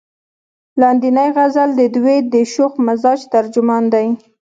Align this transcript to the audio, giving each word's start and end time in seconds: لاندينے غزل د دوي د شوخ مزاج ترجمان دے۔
لاندينے 0.79 1.25
غزل 1.35 1.69
د 1.75 1.81
دوي 1.95 2.17
د 2.33 2.35
شوخ 2.53 2.73
مزاج 2.87 3.19
ترجمان 3.33 3.83
دے۔ 3.93 4.05